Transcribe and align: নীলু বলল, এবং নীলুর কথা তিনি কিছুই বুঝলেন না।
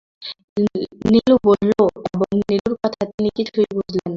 নীলু 1.05 1.35
বলল, 1.45 1.71
এবং 2.07 2.27
নীলুর 2.41 2.75
কথা 2.83 3.01
তিনি 3.11 3.29
কিছুই 3.37 3.67
বুঝলেন 3.75 3.97
না। 3.97 4.09